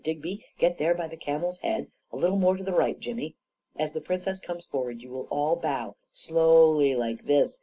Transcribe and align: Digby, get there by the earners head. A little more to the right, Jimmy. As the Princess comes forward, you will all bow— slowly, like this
Digby, 0.03 0.43
get 0.57 0.79
there 0.79 0.95
by 0.95 1.07
the 1.07 1.19
earners 1.27 1.59
head. 1.59 1.85
A 2.11 2.15
little 2.15 2.35
more 2.37 2.57
to 2.57 2.63
the 2.63 2.71
right, 2.73 2.99
Jimmy. 2.99 3.35
As 3.75 3.91
the 3.91 4.01
Princess 4.01 4.39
comes 4.39 4.65
forward, 4.65 4.99
you 4.99 5.11
will 5.11 5.27
all 5.29 5.55
bow— 5.57 5.95
slowly, 6.25 6.95
like 6.95 7.25
this 7.27 7.59